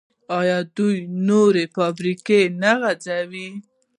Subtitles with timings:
[0.39, 0.95] آیا دوی
[1.27, 2.05] نوري فایبر
[2.61, 3.49] نه غځوي؟